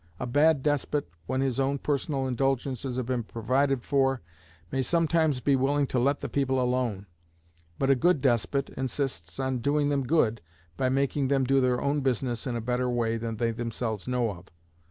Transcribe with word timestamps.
A 0.19 0.25
bad 0.25 0.63
despot, 0.63 1.07
when 1.27 1.41
his 1.41 1.59
own 1.59 1.77
personal 1.77 2.25
indulgences 2.25 2.97
have 2.97 3.05
been 3.05 3.21
provided 3.21 3.83
for, 3.83 4.23
may 4.71 4.81
sometimes 4.81 5.41
be 5.41 5.55
willing 5.55 5.85
to 5.85 5.99
let 5.99 6.21
the 6.21 6.27
people 6.27 6.59
alone; 6.59 7.05
but 7.77 7.91
a 7.91 7.95
good 7.95 8.19
despot 8.19 8.71
insists 8.71 9.39
on 9.39 9.59
doing 9.59 9.89
them 9.89 10.01
good 10.07 10.41
by 10.75 10.89
making 10.89 11.27
them 11.27 11.43
do 11.43 11.61
their 11.61 11.79
own 11.79 12.01
business 12.01 12.47
in 12.47 12.55
a 12.55 12.61
better 12.61 12.89
way 12.89 13.15
than 13.17 13.37
they 13.37 13.51
themselves 13.51 14.07
know 14.07 14.31
of. 14.31 14.47